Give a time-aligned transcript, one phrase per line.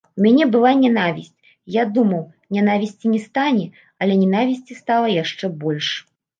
[0.19, 1.41] У мяне была нянавісць,
[1.75, 2.23] я думаў,
[2.57, 3.69] нянавісці не стане,
[4.03, 5.97] але нянавісці стала яшчэ больш.